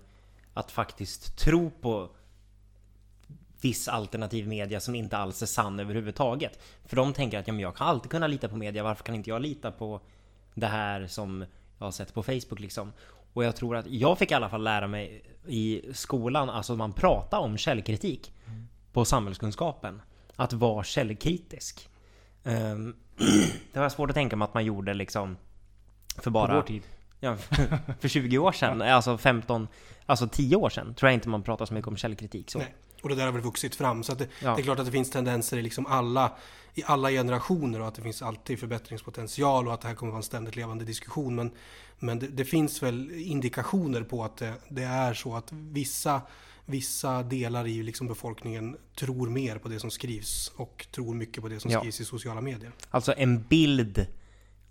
[0.54, 2.08] att faktiskt tro på
[3.60, 6.58] viss alternativ media som inte alls är sann överhuvudtaget.
[6.84, 9.14] För de tänker att ja, men jag kan alltid kunna lita på media, varför kan
[9.14, 10.00] inte jag lita på
[10.54, 11.44] det här som
[11.78, 12.92] jag har sett på Facebook liksom?
[13.32, 16.92] Och jag tror att jag fick i alla fall lära mig i skolan, alltså man
[16.92, 18.68] pratar om källkritik mm.
[18.92, 20.00] på samhällskunskapen.
[20.36, 21.88] Att vara källkritisk.
[22.44, 22.96] Um,
[23.72, 25.36] det var svårt att tänka mig att man gjorde liksom
[26.16, 26.82] för På bara vår tid.
[27.20, 27.36] Ja,
[28.00, 29.68] för 20 år sedan, alltså 15,
[30.06, 32.58] alltså 10 år sedan, tror jag inte man pratar så mycket om källkritik så.
[32.58, 32.74] Nej.
[33.02, 34.02] Och det där har väl vuxit fram.
[34.02, 34.54] Så att det, Ja.
[34.54, 36.32] det är klart att det finns tendenser i, liksom alla,
[36.74, 40.18] i alla generationer och att det finns alltid förbättringspotential och att det här kommer vara
[40.18, 41.34] en ständigt levande diskussion.
[41.34, 41.50] Men,
[41.98, 46.20] men det, det finns väl indikationer på att det, det är så att vissa,
[46.66, 51.48] vissa delar i liksom befolkningen tror mer på det som skrivs och tror mycket på
[51.48, 51.78] det som Ja.
[51.80, 52.72] skrivs i sociala medier.
[52.90, 54.06] Alltså en bild,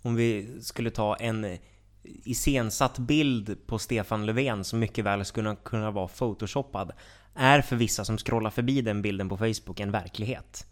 [0.02, 1.58] om vi skulle ta en
[2.02, 6.92] iscensatt bild på Stefan Löfven som mycket väl skulle kunna vara photoshoppad,
[7.34, 10.66] är för vissa som scrollar förbi den bilden på Facebook en verklighet.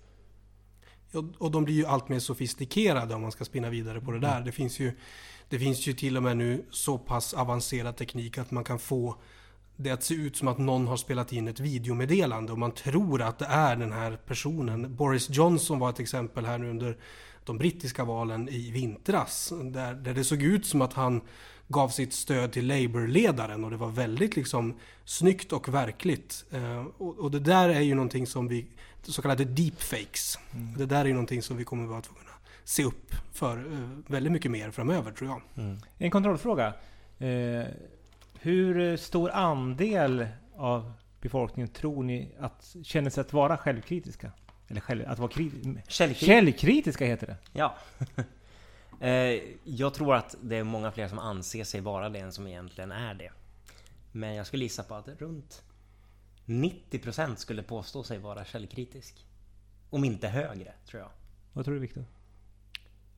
[1.39, 4.41] Och, de blir ju allt mer sofistikerade om man ska spinna vidare på det där.
[4.41, 4.93] Det finns, ju,
[5.49, 9.17] det finns ju till och med nu så pass avancerad teknik att man kan få
[9.77, 13.23] det att se ut som att någon har spelat in ett videomeddelande och man tror
[13.23, 14.97] att det är den här personen.
[14.97, 16.97] Boris Johnson var ett exempel här nu under
[17.45, 19.53] de brittiska valen i vintras.
[19.63, 21.21] Där, där det såg ut som att han
[21.69, 26.45] gav sitt stöd till Labour-ledaren och det var väldigt liksom snyggt och verkligt.
[26.51, 28.67] Eh, och, och det där är ju någonting som vi,
[29.03, 30.39] så kallade deepfakes.
[30.77, 33.89] Det där är ju någonting som vi kommer vara tvungna att se upp för eh,
[34.07, 35.43] väldigt mycket mer framöver tror jag.
[35.99, 36.75] En kontrollfråga.
[37.19, 37.67] Eh,
[38.45, 40.27] hur stor andel
[40.57, 44.33] av befolkningen tror ni att känner sig att vara självkritiska?
[44.69, 46.27] Eller själv, att vara kriti- Källkritik.
[46.29, 47.37] källkritiska heter det.
[47.53, 47.77] Ja.
[49.01, 52.47] Eh, jag tror att det är många fler som anser sig vara det än som
[52.47, 53.31] egentligen är det.
[54.13, 55.63] Men jag skulle gissa på att runt
[56.47, 59.27] 90% skulle påstå sig vara källkritisk.
[59.91, 61.11] Om inte högre, tror jag.
[61.53, 62.05] Vad tror du Viktor?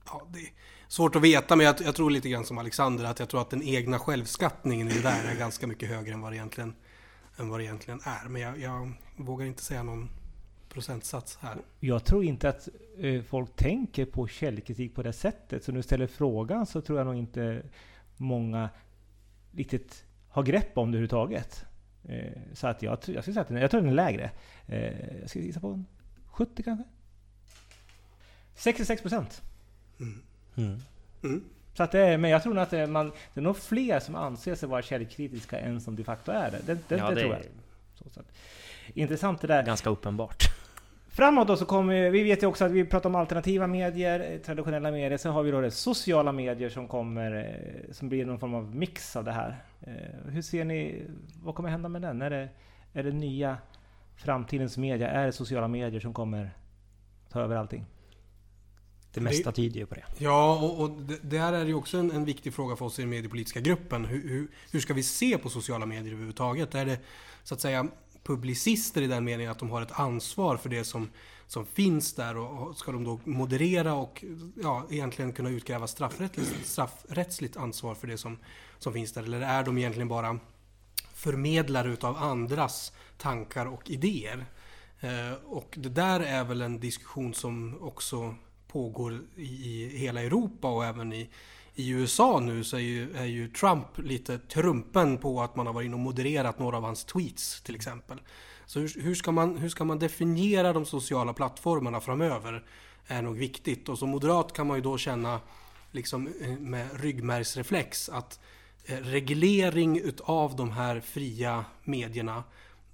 [0.06, 0.48] Ja, det är
[0.88, 3.50] svårt att veta men jag, jag tror lite grann som Alexander att jag tror att
[3.50, 6.74] den egna självskattningen i det där är ganska mycket högre än vad det egentligen,
[7.36, 8.28] än vad det egentligen är.
[8.28, 10.08] Men jag, jag vågar inte säga någon
[10.68, 11.56] procentsats här.
[11.80, 15.64] Jag tror inte att eh, folk tänker på källkritik på det sättet.
[15.64, 17.62] Så när du ställer frågan så tror jag nog inte
[18.16, 18.68] många
[19.52, 21.64] riktigt har grepp om det överhuvudtaget.
[22.04, 24.30] Eh, så att jag, tror- jag skulle säga att den, jag tror den är lägre.
[24.66, 25.86] Eh, jag ska gissa på en
[26.26, 26.84] 70 kanske?
[28.54, 29.42] 66 procent.
[30.00, 30.80] Mm.
[31.22, 31.44] Mm.
[31.74, 33.56] Så att det är, men jag tror nog att det är, man, det är nog
[33.56, 36.58] fler som anser sig vara källkritiska än som de facto är det.
[36.66, 37.40] Det, det, ja, det det tror jag.
[37.40, 37.46] är
[37.94, 38.26] Så, så att,
[38.94, 39.62] intressant det där.
[39.62, 40.42] ganska uppenbart.
[41.08, 44.38] Framåt då så kommer, vi vet ju också att vi pratar om alternativa medier, eh,
[44.38, 48.38] traditionella medier, sen har vi då det sociala medier som kommer, eh, som blir någon
[48.38, 49.56] form av mix av det här.
[49.80, 51.02] Eh, Hur ser ni,
[51.42, 52.22] vad kommer hända med den?
[52.22, 52.48] Är det,
[52.92, 53.58] är det nya
[54.16, 55.10] framtidens media?
[55.10, 56.50] Är det sociala medier som kommer
[57.32, 57.84] ta över allting?
[59.16, 60.04] Det mesta tyder ju på det.
[60.18, 60.90] Ja, och, och
[61.22, 64.04] det, här är ju också en, en viktig fråga för oss i den mediepolitiska gruppen.
[64.04, 66.74] Hur, hur, hur ska vi se på sociala medier överhuvudtaget?
[66.74, 66.98] Är det
[67.44, 67.88] så att säga
[68.22, 71.10] publicister i den meningen att de har ett ansvar för det som,
[71.46, 74.24] som finns där och, och ska de då moderera och
[74.62, 78.38] ja, egentligen kunna utkräva straffrättsligt, straffrättsligt ansvar för det som,
[78.78, 79.22] som finns där?
[79.22, 80.38] Eller är de egentligen bara
[81.14, 84.46] förmedlare utav andras tankar och idéer?
[85.00, 88.34] Eh, och det där är väl en diskussion som också
[88.68, 91.30] pågår i, i hela Europa och även i,
[91.74, 95.74] i USA nu så är ju, är ju Trump lite trumpen på att man har
[95.74, 98.20] varit inne och modererat några av hans tweets till exempel.
[98.66, 102.64] Så hur, hur, ska man, hur ska man definiera de sociala plattformarna framöver
[103.06, 103.88] är nog viktigt.
[103.88, 105.40] Och som moderat kan man ju då känna
[105.92, 108.40] liksom eh, med ryggmärgsreflex att
[108.84, 112.44] eh, reglering utav de här fria medierna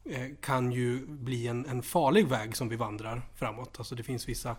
[0.05, 3.75] eh, kan ju bli en, en farlig väg som vi vandrar framåt.
[3.79, 4.57] Alltså det finns vissa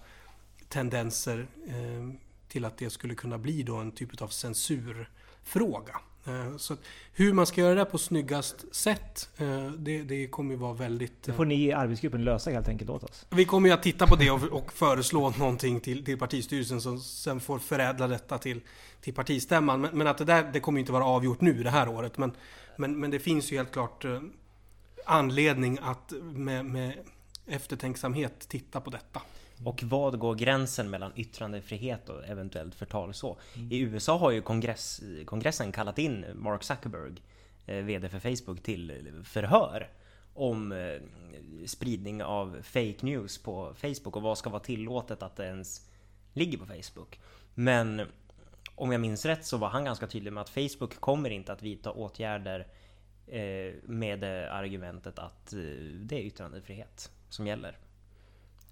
[0.73, 2.15] tendenser eh,
[2.47, 5.99] till att det skulle kunna bli då en typ av censurfråga.
[6.25, 6.75] Eh, så
[7.13, 11.23] hur man ska göra det på snyggast sätt, eh, det, det kommer ju vara väldigt...
[11.23, 13.25] Det får ni i arbetsgruppen lösa helt enkelt åt oss.
[13.29, 16.99] vi kommer ju att titta på det och, och föreslå någonting till, till partistyrelsen som
[16.99, 18.61] sen får förädla detta till,
[19.01, 19.81] till partistämman.
[19.81, 22.17] Men, men att det där det kommer inte vara avgjort nu det här året.
[22.17, 22.31] Men,
[22.77, 24.05] men, men det finns ju helt klart
[25.05, 26.93] anledning att med, med
[27.47, 29.21] eftertänksamhet titta på detta.
[29.65, 33.37] Och vad går gränsen mellan yttrandefrihet och eventuellt förtal så?
[33.71, 37.21] I USA har ju kongress, kongressen kallat in Mark Zuckerberg,
[37.65, 39.89] eh, VD för Facebook, till förhör
[40.33, 41.01] om eh,
[41.65, 45.89] spridning av fake news på Facebook och vad ska vara tillåtet att det ens
[46.33, 47.19] ligger på Facebook.
[47.53, 48.01] Men
[48.75, 51.61] om jag minns rätt så var han ganska tydlig med att Facebook kommer inte att
[51.61, 52.67] vidta åtgärder
[53.27, 55.59] eh, med argumentet att eh,
[55.95, 57.77] det är yttrandefrihet som gäller.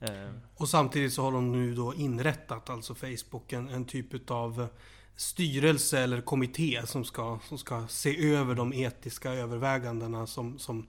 [0.02, 0.30] Eh.
[0.56, 4.68] Och samtidigt så har de nu då inrättat, alltså Facebook, en, en typ av
[5.16, 10.88] styrelse eller kommitté som ska, som ska se över de etiska övervägandena som, som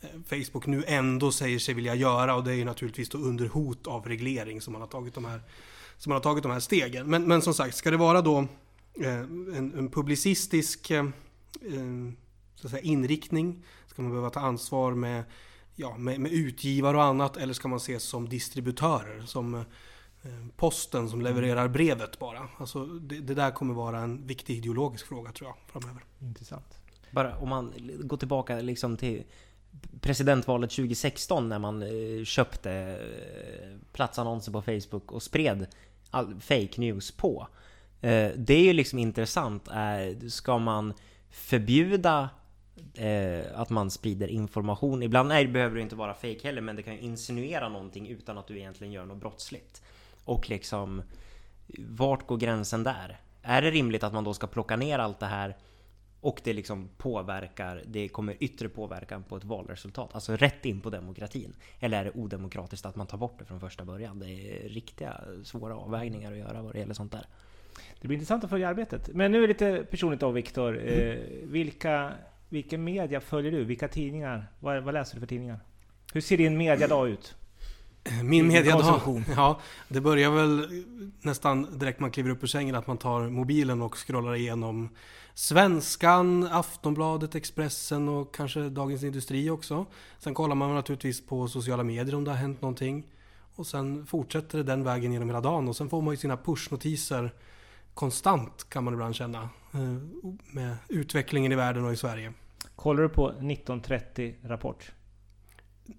[0.00, 3.48] eh, Facebook nu ändå säger sig vilja göra och det är ju naturligtvis då under
[3.48, 5.40] hot av reglering som man har tagit de här,
[5.96, 7.10] som man har tagit de här stegen.
[7.10, 8.38] Men, men som sagt, ska det vara då
[9.00, 10.92] eh, en, en publicistisk
[12.54, 13.64] så att säga, inriktning?
[13.86, 15.24] Ska man behöva ta ansvar med,
[15.74, 17.36] ja, med, med utgivare och annat?
[17.36, 19.22] Eller ska man ses som distributörer?
[19.26, 19.62] Som eh,
[20.56, 22.48] posten som levererar brevet bara.
[22.58, 26.04] Alltså det, det, där kommer vara en viktig ideologisk fråga tror jag framöver.
[26.20, 26.78] Intressant.
[27.10, 29.24] Bara om man går tillbaka liksom till
[30.00, 35.66] presidentvalet 2016 när man eh, köpte eh, platsannonser på Facebook och spred
[36.10, 37.48] all fake news på.
[38.00, 39.68] Eh, det är ju liksom intressant.
[39.68, 40.94] Eh, ska man
[41.30, 42.30] förbjuda
[43.54, 45.02] att man sprider information?
[45.02, 48.38] Ibland nej, behöver det inte vara fake heller, men det kan ju insinuera någonting utan
[48.38, 49.82] att du egentligen gör något brottsligt.
[50.24, 51.02] Och liksom,
[51.78, 53.20] vart går gränsen där?
[53.42, 55.56] Är det rimligt att man då ska plocka ner allt det här
[56.20, 60.90] och det liksom påverkar, det kommer yttre påverkan på ett valresultat, alltså rätt in på
[60.90, 61.54] demokratin.
[61.80, 64.18] Eller är det odemokratiskt att man tar bort det från första början?
[64.18, 67.26] Det är riktiga svåra avvägningar att göra vad det gäller sånt där.
[68.00, 69.08] Det blir intressant att följa arbetet.
[69.08, 70.88] Men nu är det lite personligt då Viktor.
[70.88, 72.12] Eh, vilka,
[72.52, 73.64] vilken media följer du?
[73.64, 74.52] Vilka tidningar?
[74.60, 75.60] Vad, vad läser du för tidningar?
[76.12, 77.34] Hur ser din mediadag ut?
[78.22, 80.84] Min mediadag, ja, det börjar väl
[81.20, 84.88] nästan direkt man kliver upp ur sängen att man tar mobilen och scrollar igenom
[85.34, 89.86] Svenskan, Aftonbladet, Expressen och kanske Dagens Industri också.
[90.18, 93.06] Sen kollar man naturligtvis på sociala medier om det har hänt någonting.
[93.54, 96.36] Och sen fortsätter det den vägen genom hela dagen och sen får man ju sina
[96.36, 97.32] pushnotiser
[97.94, 99.48] konstant kan man ibland känna.
[99.74, 99.80] Eh,
[100.50, 102.32] med utvecklingen i världen och i Sverige.
[102.76, 104.92] Kollar du på 1930 Rapport?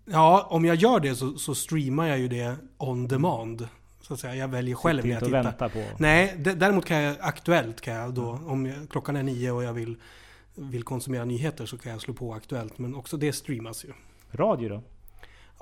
[0.06, 3.68] Ja, om jag gör det så, så streamar jag ju det on demand.
[4.02, 4.36] Så att säga.
[4.36, 5.44] Jag väljer själv när jag tittar.
[5.44, 5.84] Vänta på.
[5.98, 9.74] Nej, däremot kan jag aktuellt kan jag då, om jag, klockan är nio och jag
[9.74, 9.98] vill,
[10.56, 12.78] vill konsumera nyheter så kan jag slå på aktuellt.
[12.78, 13.94] Men också det streamas ju.
[14.32, 14.82] Radio då?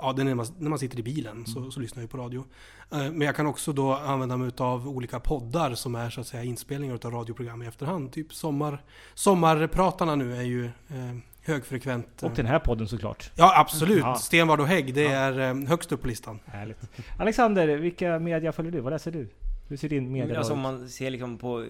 [0.02, 1.46] Ja, det är när man, när man sitter i bilen mm.
[1.46, 2.46] så, så, lyssnar jag på radio.
[2.92, 6.28] Eh, men jag kan också då använda mig av olika poddar som är så att
[6.28, 8.12] säga inspelningar av radioprogram i efterhand.
[8.12, 8.84] Typ sommar,
[9.14, 12.24] Sommarpratarna nu är ju eh, högfrekvent.
[12.24, 13.32] Och den här podden såklart.
[13.36, 14.00] Ja absolut.
[14.00, 14.16] Ja.
[14.16, 15.12] Stenvard och Hägg, det ja.
[15.12, 16.40] är eh, högst upp på listan.
[16.46, 16.78] Härligt.
[17.20, 18.80] Alexander, vilka media följer du?
[18.80, 19.30] Vad läser du?
[19.68, 20.58] Hur ser din media alltså, ut?
[20.58, 21.66] Om man ser liksom på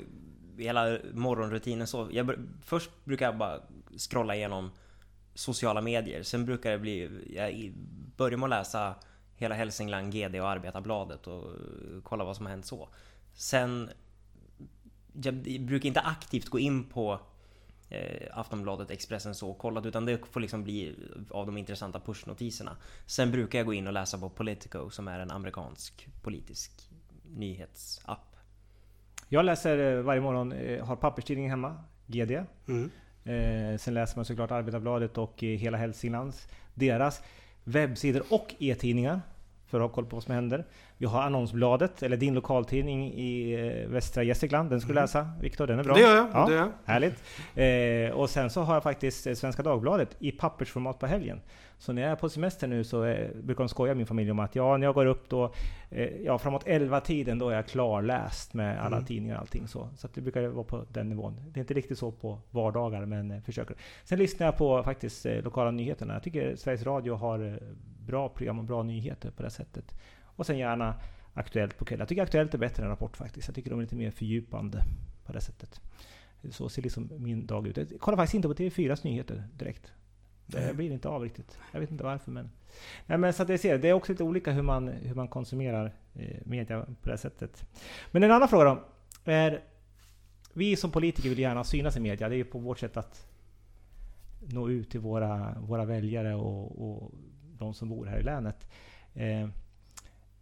[0.58, 2.08] hela morgonrutinen så.
[2.12, 2.32] Jag,
[2.66, 3.60] först brukar jag bara
[3.98, 4.72] scrolla igenom
[5.34, 6.24] sociala medier.
[6.24, 7.10] Sen brukar det bli...
[7.36, 7.74] Jag
[8.18, 8.96] börjar med att läsa
[9.36, 11.44] hela Hälsingland, GD och Arbetarbladet och
[12.04, 12.90] kolla vad som har hänt så.
[13.34, 13.90] Sen...
[15.14, 17.20] Jag brukar inte aktivt gå in på
[17.90, 20.96] eh, Aftonbladet, Expressen så kollat utan det får liksom bli
[21.30, 22.78] av de intressanta pushnotiserna.
[23.06, 26.72] Sen brukar jag gå in och läsa på Politico som är en amerikansk politisk
[27.24, 28.36] nyhetsapp.
[29.30, 32.32] Jag läser eh, varje morgon, eh, har papperstidningen hemma, GD.
[32.68, 32.92] Mm.
[33.24, 36.48] Eh, sen läser man såklart Arbetarbladet och eh, Hela Hälsinglands.
[36.74, 37.22] Deras
[37.64, 39.22] webbsidor och e-tidningar
[39.68, 40.66] för att ha koll på vad som händer.
[41.02, 44.70] Vi har Annonsbladet, eller din lokaltidning i eh, västra Gästrikland.
[44.70, 45.04] Den ska du mm.
[45.04, 45.68] läsa, Viktor.
[45.68, 45.94] Den är bra.
[45.94, 46.28] Det gör jag.
[46.34, 46.72] Ja, det gör jag.
[46.86, 47.24] Härligt.
[47.56, 51.42] Eh, och sen så har jag faktiskt eh, Svenska Dagbladet i pappersformat på helgen.
[51.78, 54.40] Så när jag är på semester nu så eh, brukar de skoja min familj om
[54.40, 55.54] att ja, när jag går upp då,
[55.90, 59.06] eh, ja framåt 11 tiden då är jag klarläst med alla mm.
[59.06, 59.90] tidningar och allting så.
[59.98, 61.42] Så det brukar vara på den nivån.
[61.54, 63.76] Det är inte riktigt så på vardagar, men eh, försöker.
[64.04, 66.14] Sen lyssnar jag på faktiskt eh, lokala nyheterna.
[66.14, 67.60] Jag tycker Sveriges Radio har
[68.08, 69.96] bra program och bra nyheter på det sättet.
[70.42, 70.96] Och sen gärna
[71.34, 72.00] Aktuellt på kvällen.
[72.00, 73.48] Jag tycker Aktuellt är bättre än Rapport faktiskt.
[73.48, 74.84] Jag tycker de är lite mer fördjupande
[75.26, 75.82] på det sättet.
[76.52, 77.78] Så ser liksom min dag ut.
[77.78, 79.92] Jag kollar faktiskt inte på TV4s nyheter direkt.
[80.46, 81.58] Det blir inte av riktigt.
[81.72, 82.50] Jag vet inte varför men...
[83.06, 85.28] Nej, men så att jag ser, det är också lite olika hur man, hur man
[85.28, 87.66] konsumerar eh, media på det sättet.
[88.12, 88.84] Men en annan fråga då.
[89.32, 89.64] Är,
[90.54, 92.30] vi som politiker vill gärna synas i media.
[92.30, 93.28] Det är ju på vårt sätt att
[94.40, 97.12] nå ut till våra, våra väljare och, och
[97.58, 98.68] de som bor här i länet.
[99.14, 99.48] Eh,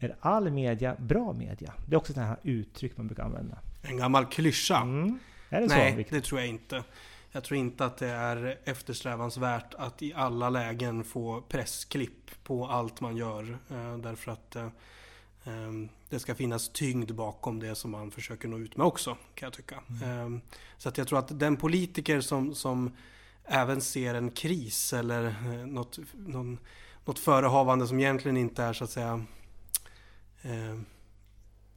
[0.07, 1.73] är all media bra media?
[1.85, 3.57] Det är också ett här uttryck man brukar använda.
[3.81, 4.77] En gammal klyscha.
[4.77, 5.19] Mm.
[5.49, 6.83] Är det Nej, så, det tror jag inte.
[7.31, 13.01] Jag tror inte att det är eftersträvansvärt att i alla lägen få pressklipp på allt
[13.01, 13.57] man gör.
[13.69, 14.67] Eh, därför att eh,
[15.43, 19.47] ehm, det ska finnas tyngd bakom det som man försöker nå ut med också, kan
[19.47, 19.79] jag tycka.
[20.01, 20.35] Mm.
[20.35, 20.41] Eh,
[20.77, 22.91] så att jag tror att den politiker som, som
[23.45, 26.57] även ser en kris eller eh, något, någon,
[27.05, 29.25] något förehavande som egentligen inte är så att säga
[30.41, 30.79] eh,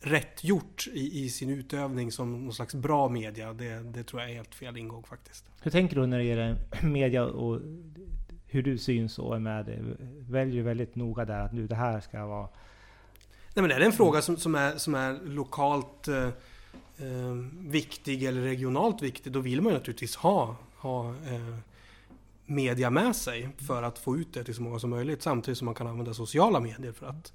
[0.00, 3.52] rätt gjort i, i, sin utövning som någon slags bra media.
[3.52, 5.44] Det, det tror jag är helt fel ingång faktiskt.
[5.62, 7.60] Hur tänker du när det gäller media och
[8.46, 9.96] hur du syns och är med?
[10.28, 12.48] Väljer väldigt noga där att nu det här ska vara...
[13.54, 16.28] Nej men är det en fråga som, som, är, som är lokalt eh,
[16.96, 21.56] eh, viktig eller regionalt viktig, då vill man naturligtvis ha, ha eh,
[22.46, 25.22] media med sig för att få ut det till så många som möjligt.
[25.22, 27.32] Samtidigt som man kan använda sociala medier för att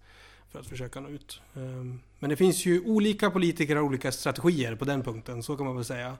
[0.57, 1.41] för att försöka nå ut.
[1.55, 5.65] Ehm, Men det finns ju olika politiker och olika strategier på den punkten, så kan
[5.65, 6.17] man väl säga.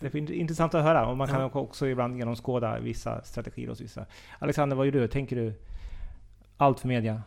[0.00, 1.50] Det är intressant att höra och man kan Ja.
[1.52, 4.06] också ibland genomskåda vissa strategier hos vissa.
[4.38, 5.08] Alexander, vad gör du?
[5.08, 5.52] Tänker du
[6.56, 7.22] allt för media?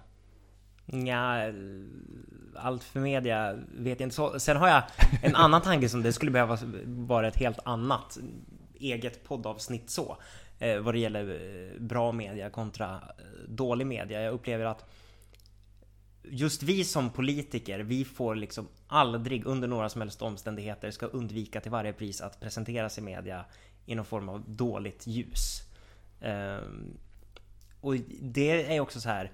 [0.85, 1.41] Ja,
[2.55, 4.39] allt för media vet jag inte så.
[4.39, 4.83] Sen har jag
[5.21, 8.17] en annan tanke som det skulle behöva vara ett helt annat
[8.79, 10.17] eget poddavsnitt så.
[10.59, 14.21] Eh, vad det gäller eh, bra media kontra eh, dålig media.
[14.21, 14.85] Jag upplever att
[16.29, 21.61] just vi som politiker, vi får liksom aldrig under några som helst omständigheter ska undvika
[21.61, 23.45] till varje pris att presenteras i media
[23.85, 25.61] i någon form av dåligt ljus.
[26.21, 26.97] Ehm,
[27.81, 29.31] och det är också så här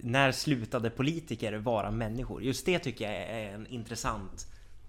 [0.00, 2.42] när slutade politiker vara människor?
[2.42, 4.46] Just det tycker jag är en intressant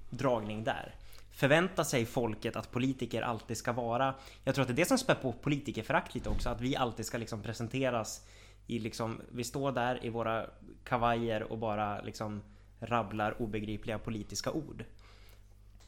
[0.10, 0.96] dragning där.
[1.32, 4.16] Förväntar sig folket att politiker alltid ska vara...
[4.44, 7.06] Jag tror att det är det som spär på politikerförakt lite också, att vi alltid
[7.06, 8.26] ska liksom presenteras
[8.68, 9.22] i liksom...
[9.32, 10.46] Vi står där i våra
[10.84, 12.42] kavajer och bara liksom
[12.80, 14.84] rabblar obegripliga politiska ord.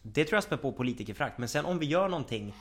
[0.01, 2.53] Det tror jag spär på politikerförakt, men sen om vi gör någonting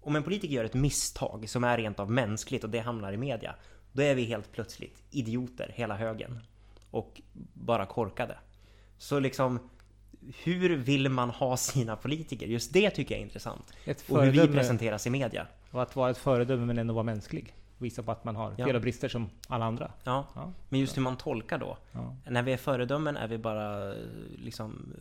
[0.00, 3.16] om en politiker gör ett misstag som är rent av mänskligt och det hamnar i
[3.16, 3.54] media,
[3.92, 6.40] då är vi helt plötsligt idioter hela högen
[6.90, 7.20] och
[7.52, 8.38] bara korkade.
[8.98, 9.70] Så liksom,
[10.44, 12.46] hur vill man ha sina politiker?
[12.46, 13.72] Just det tycker jag är intressant.
[14.08, 15.46] Och hur vi presenteras i media.
[15.70, 17.54] och att vara ett föredöme men ändå vara mänsklig.
[17.78, 19.90] Visa på att man har fel och brister som alla andra.
[20.04, 20.52] Ja, Ja.
[20.68, 21.76] men just hur man tolkar då.
[21.92, 22.16] Ja.
[22.26, 23.94] När vi är föredömen är vi bara
[24.38, 24.92] liksom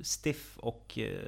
[0.00, 1.18] stiff och eh,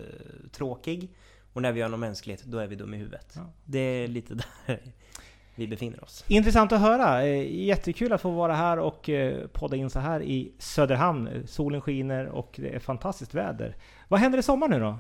[0.53, 1.09] tråkig.
[1.53, 3.33] Och när vi gör något mänskligt, då är vi dum i huvudet.
[3.37, 3.43] Ja.
[3.65, 4.35] Det är lite
[4.67, 4.81] där
[5.55, 6.25] vi befinner oss.
[6.29, 7.23] Intressant att höra.
[7.27, 11.47] Eh, Jättekul att få vara här och eh, podda in så här i Söderhamn.
[11.47, 13.77] Solen skiner och det är fantastiskt väder.
[14.09, 14.99] Vad händer i sommar nu då?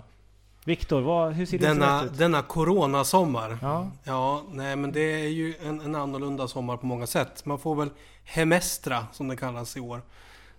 [0.70, 2.18] Viktor, hur ser Denna, ut?
[2.18, 3.58] denna coronasommar.
[3.62, 7.46] Ja, Ja, nej men det är ju en, en annorlunda sommar på många sätt.
[7.46, 7.90] Man får väl
[8.24, 10.02] hemestra som det kallas i år.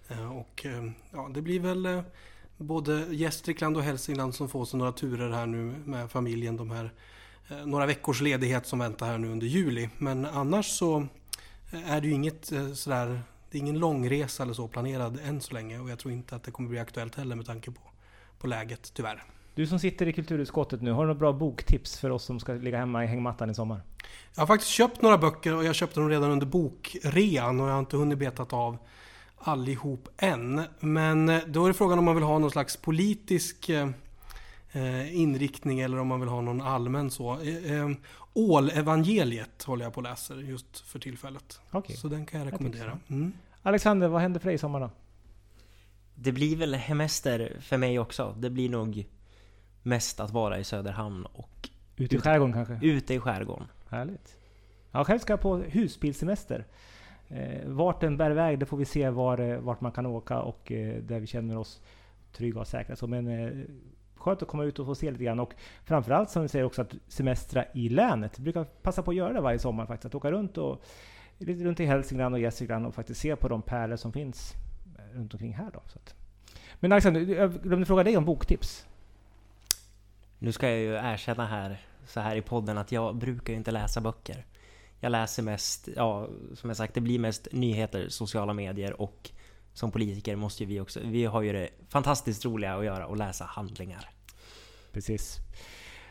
[0.09, 2.01] Eh, Och eh, ja, det blir väl eh,
[2.57, 6.57] både Gästrikland och Hälsingland som får sig några turer här nu med familjen.
[6.57, 6.91] De här
[7.65, 9.89] några veckors ledighet som väntar här nu under juli.
[9.97, 11.07] Men annars så
[11.85, 15.79] är det ju inget sådär, det är ingen långresa eller så planerad än så länge
[15.79, 17.81] och jag tror inte att det kommer bli aktuellt heller med tanke på,
[18.39, 19.23] på läget tyvärr.
[19.55, 22.53] Du som sitter i kulturutskottet nu, har du några bra boktips för oss som ska
[22.53, 23.81] ligga hemma i hängmattan i sommar?
[24.35, 27.73] Jag har faktiskt köpt några böcker och jag köpte dem redan under bokrean och jag
[27.73, 28.77] har inte hunnit betat av
[29.37, 30.63] allihop än.
[30.79, 33.89] Men eh, då är det frågan om man vill ha någon slags politisk eh,
[34.71, 37.37] eh, inriktning eller om man vill ha någon allmän så.
[38.33, 41.59] Ålevangeliet håller jag på och läser just för tillfället.
[41.71, 41.95] Okej.
[41.95, 42.99] Så den kan jag rekommendera.
[43.07, 43.33] Mm.
[43.61, 44.89] Alexander, vad händer för dig i sommar då?
[46.15, 48.35] Det blir väl hemester för mig också.
[48.39, 49.07] Det blir nog
[49.83, 52.79] mest att vara i Söderhamn och Ute i skärgården kanske?
[52.81, 53.67] ute i skärgården.
[53.89, 54.37] Härligt.
[54.91, 56.65] Ja, själv ska jag på husbilsemester.
[57.27, 60.41] Eh, vart den bär iväg, det får vi se var, eh, vart man kan åka
[60.41, 61.81] och eh, där vi känner oss
[62.31, 62.95] trygga och säkra.
[62.95, 63.51] Så, men eh,
[64.15, 65.39] skönt att komma ut och få se lite grann.
[65.39, 68.31] Och framförallt som vi säger också att semestra i länet.
[68.35, 70.05] Jag brukar passa på att göra det varje sommar faktiskt.
[70.05, 70.83] Att åka runt och
[71.37, 74.53] lite runt i Hälsingland och Gästrikland och faktiskt se på de pärlor som finns
[75.13, 75.81] runt omkring här då.
[75.87, 76.15] Så att.
[76.79, 78.87] Men Alexander, jag glömde fråga dig om boktips.
[80.43, 83.71] Nu ska jag ju erkänna här, så här i podden, att jag brukar ju inte
[83.71, 84.45] läsa böcker.
[84.99, 89.29] Jag läser mest, ja, som jag sagt, det blir mest nyheter, sociala medier och
[89.73, 93.17] som politiker måste ju vi också, vi har ju det fantastiskt roliga att göra och
[93.17, 94.09] läsa handlingar.
[94.91, 95.37] Precis.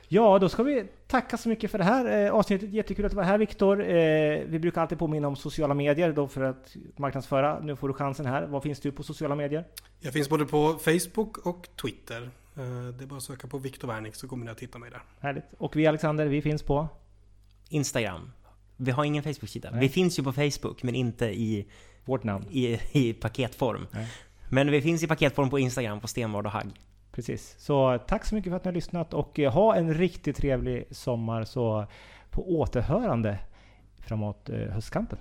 [0.09, 2.71] Ja, då ska vi tacka så mycket för det här eh, avsnittet.
[2.71, 3.81] Jättekul att du var här Viktor.
[3.81, 7.61] Eh, vi brukar alltid påminna om sociala medier då för att marknadsföra.
[7.61, 8.47] Nu får du chansen här.
[8.47, 9.65] Vad finns du på sociala medier?
[10.01, 12.31] Jag finns både på Facebook och Twitter.
[12.57, 12.63] Eh,
[12.99, 15.03] Det är bara att söka på Viktor Wernick så kommer ni att hitta mig där.
[15.21, 15.45] Härligt.
[15.59, 16.89] Och vi Alexander, vi finns på?
[17.69, 18.33] Instagram.
[18.77, 19.71] Vi har ingen Facebook-sida.
[19.73, 21.67] Vi finns ju på Facebook, men inte i,
[22.05, 22.45] Vårt namn.
[22.51, 23.87] i, i paketform.
[23.91, 24.09] Nej.
[24.49, 26.71] Men vi finns i paketform på Instagram, på Stenvard och Hagg.
[27.13, 27.55] Precis.
[27.59, 30.85] Så tack så mycket för att ni har lyssnat och eh, ha en riktigt trevlig
[30.91, 31.87] sommar så
[32.31, 33.39] på återhörande
[33.99, 35.19] framåt eh, höstkanten.